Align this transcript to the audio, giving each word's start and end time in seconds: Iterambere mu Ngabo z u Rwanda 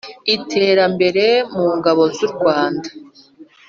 Iterambere 0.35 1.25
mu 1.53 1.65
Ngabo 1.77 2.03
z 2.15 2.17
u 2.27 2.27
Rwanda 2.33 2.89